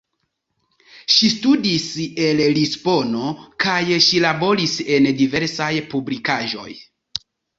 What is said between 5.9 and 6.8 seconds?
publikaĵoj.